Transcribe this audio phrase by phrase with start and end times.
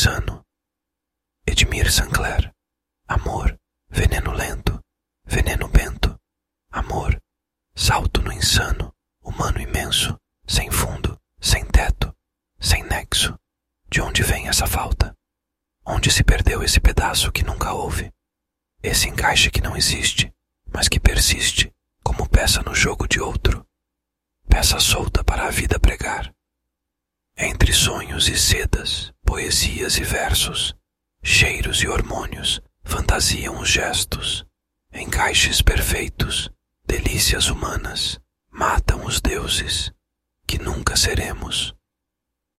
[0.00, 0.42] insano.
[1.46, 2.50] Edmir Sancler.
[3.06, 3.58] Amor,
[3.90, 4.80] veneno lento,
[5.26, 6.18] veneno bento.
[6.72, 7.20] Amor,
[7.74, 12.16] salto no insano, humano imenso, sem fundo, sem teto,
[12.58, 13.38] sem nexo.
[13.90, 15.14] De onde vem essa falta?
[15.84, 18.10] Onde se perdeu esse pedaço que nunca houve?
[18.82, 20.32] Esse encaixe que não existe,
[20.72, 21.70] mas que persiste,
[22.02, 23.66] como peça no jogo de outro.
[24.48, 26.34] Peça solta para a vida pregar.
[27.42, 30.74] Entre sonhos e sedas, poesias e versos,
[31.22, 34.44] cheiros e hormônios, fantasiam os gestos,
[34.92, 36.50] encaixes perfeitos,
[36.84, 38.20] delícias humanas,
[38.50, 39.90] matam os deuses,
[40.46, 41.74] que nunca seremos.